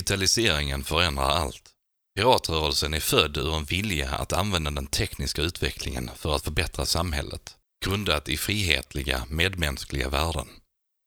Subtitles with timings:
[0.00, 1.62] Digitaliseringen förändrar allt.
[2.16, 7.56] Piratrörelsen är född ur en vilja att använda den tekniska utvecklingen för att förbättra samhället,
[7.84, 10.48] grundat i frihetliga, medmänskliga värden.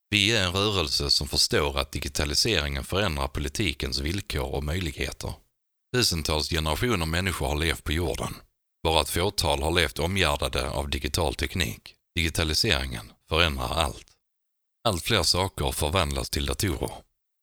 [0.09, 5.34] Vi är en rörelse som förstår att digitaliseringen förändrar politikens villkor och möjligheter.
[5.95, 8.35] Tusentals generationer människor har levt på jorden.
[8.84, 11.95] Bara ett fåtal har levt omgärdade av digital teknik.
[12.15, 14.07] Digitaliseringen förändrar allt.
[14.87, 16.91] Allt fler saker förvandlas till datorer.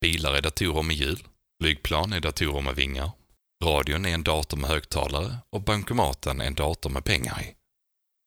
[0.00, 1.24] Bilar är datorer med hjul,
[1.60, 3.10] flygplan är datorer med vingar,
[3.64, 7.54] radion är en dator med högtalare och bankomaten är en dator med pengar i.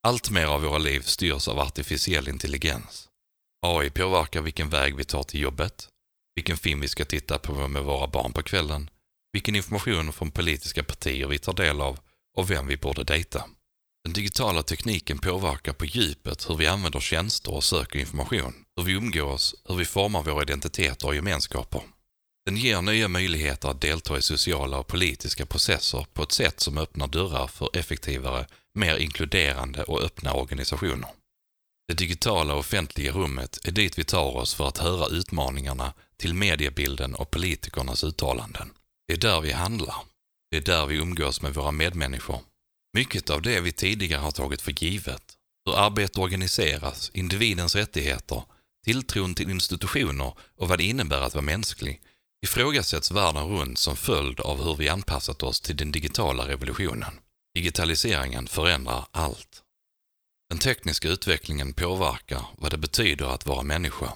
[0.08, 3.10] Allt mer av våra liv styrs av artificiell intelligens.
[3.66, 5.88] AI påverkar vilken väg vi tar till jobbet,
[6.36, 8.90] vilken film vi ska titta på med våra barn på kvällen,
[9.32, 12.00] vilken information från politiska partier vi tar del av
[12.38, 13.46] och vem vi borde dejta.
[14.04, 18.94] Den digitala tekniken påverkar på djupet hur vi använder tjänster och söker information, hur vi
[18.94, 21.82] umgås, hur vi formar våra identiteter och gemenskaper.
[22.46, 26.78] Den ger nya möjligheter att delta i sociala och politiska processer på ett sätt som
[26.78, 31.10] öppnar dörrar för effektivare, mer inkluderande och öppna organisationer.
[31.88, 37.16] Det digitala offentliga rummet är dit vi tar oss för att höra utmaningarna till mediebilden
[37.16, 38.70] och politikernas uttalanden.
[39.08, 39.96] Det är där vi handlar.
[40.52, 42.40] Det är där vi umgås med våra medmänniskor.
[42.94, 48.44] Mycket av det vi tidigare har tagit för givet, hur arbete organiseras, individens rättigheter,
[48.86, 52.02] tilltron till institutioner och vad det innebär att vara mänsklig,
[52.44, 57.20] ifrågasätts världen runt som följd av hur vi anpassat oss till den digitala revolutionen.
[57.56, 59.64] Digitaliseringen förändrar allt.
[60.50, 64.14] Den tekniska utvecklingen påverkar vad det betyder att vara människa.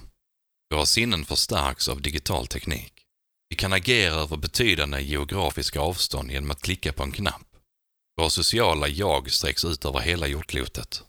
[0.74, 2.92] Våra sinnen förstärks av digital teknik.
[3.50, 7.46] Vi kan agera över betydande geografiska avstånd genom att klicka på en knapp.
[8.16, 11.02] Våra sociala jag sträcks ut över hela jordklotet.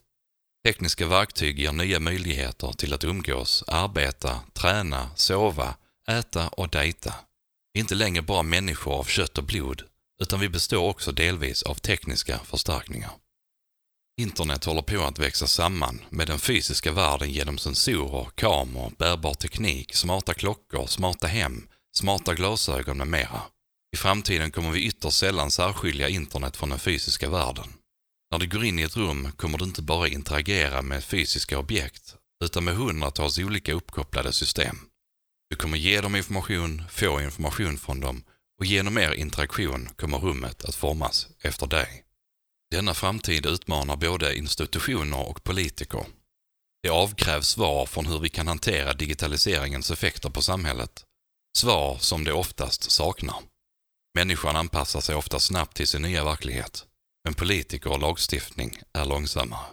[0.65, 5.75] Tekniska verktyg ger nya möjligheter till att umgås, arbeta, träna, sova,
[6.09, 7.15] äta och dejta.
[7.73, 9.83] Vi är inte längre bara människor av kött och blod,
[10.21, 13.11] utan vi består också delvis av tekniska förstärkningar.
[14.21, 19.95] Internet håller på att växa samman med den fysiska världen genom sensorer, kameror, bärbar teknik,
[19.95, 23.41] smarta klockor, smarta hem, smarta glasögon med mera.
[23.93, 27.73] I framtiden kommer vi ytterst sällan särskilja internet från den fysiska världen.
[28.31, 32.15] När du går in i ett rum kommer du inte bara interagera med fysiska objekt,
[32.43, 34.88] utan med hundratals olika uppkopplade system.
[35.49, 38.23] Du kommer ge dem information, få information från dem
[38.59, 42.03] och genom er interaktion kommer rummet att formas efter dig.
[42.71, 46.05] Denna framtid utmanar både institutioner och politiker.
[46.83, 51.05] Det avkrävs svar från hur vi kan hantera digitaliseringens effekter på samhället.
[51.57, 53.37] Svar som det oftast saknar.
[54.15, 56.85] Människan anpassar sig ofta snabbt till sin nya verklighet,
[57.23, 59.65] men politiker och lagstiftning är långsammare.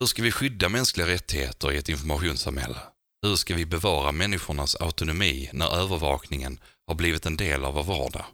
[0.00, 2.78] Hur ska vi skydda mänskliga rättigheter i ett informationssamhälle?
[3.22, 8.24] Hur ska vi bevara människornas autonomi när övervakningen har blivit en del av vår vardag?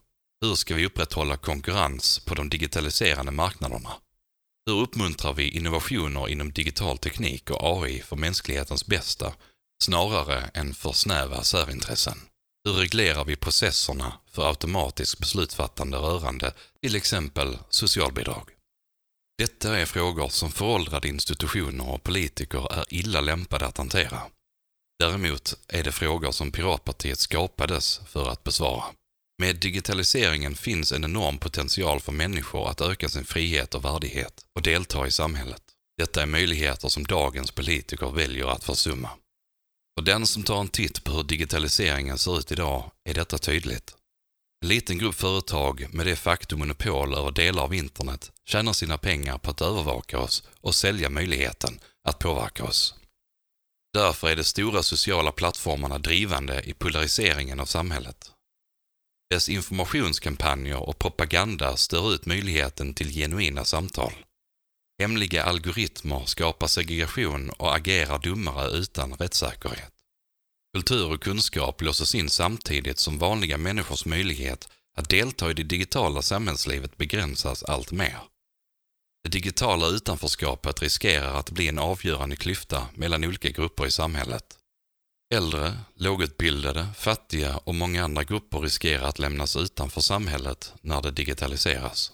[0.41, 3.91] Hur ska vi upprätthålla konkurrens på de digitaliserande marknaderna?
[4.67, 9.35] Hur uppmuntrar vi innovationer inom digital teknik och AI för mänsklighetens bästa
[9.85, 12.19] snarare än för snäva särintressen?
[12.65, 16.53] Hur reglerar vi processerna för automatiskt beslutsfattande rörande
[16.83, 18.51] till exempel socialbidrag?
[19.39, 24.23] Detta är frågor som föråldrade institutioner och politiker är illa lämpade att hantera.
[24.99, 28.85] Däremot är det frågor som Piratpartiet skapades för att besvara.
[29.39, 34.63] Med digitaliseringen finns en enorm potential för människor att öka sin frihet och värdighet och
[34.63, 35.63] delta i samhället.
[35.99, 39.11] Detta är möjligheter som dagens politiker väljer att försumma.
[39.99, 43.95] För den som tar en titt på hur digitaliseringen ser ut idag är detta tydligt.
[44.63, 49.39] En liten grupp företag med de facto monopol över delar av internet tjänar sina pengar
[49.39, 52.95] på att övervaka oss och sälja möjligheten att påverka oss.
[53.95, 58.31] Därför är de stora sociala plattformarna drivande i polariseringen av samhället.
[59.31, 64.13] Dess informationskampanjer och propaganda stör ut möjligheten till genuina samtal.
[64.99, 69.93] Hemliga algoritmer skapar segregation och agerar dummare utan rättssäkerhet.
[70.77, 76.23] Kultur och kunskap låses in samtidigt som vanliga människors möjlighet att delta i det digitala
[76.23, 78.19] samhällslivet begränsas allt mer.
[79.25, 84.59] Det digitala utanförskapet riskerar att bli en avgörande klyfta mellan olika grupper i samhället.
[85.35, 92.13] Äldre, lågutbildade, fattiga och många andra grupper riskerar att lämnas utanför samhället när det digitaliseras.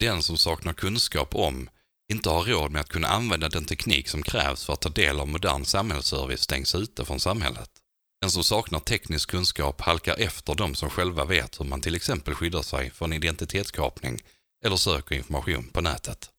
[0.00, 1.68] Den som saknar kunskap om,
[2.12, 5.20] inte har råd med att kunna använda den teknik som krävs för att ta del
[5.20, 7.70] av modern samhällsservice stängs ute från samhället.
[8.20, 12.34] Den som saknar teknisk kunskap halkar efter de som själva vet hur man till exempel
[12.34, 14.22] skyddar sig från identitetskapning
[14.64, 16.30] eller söker information på nätet.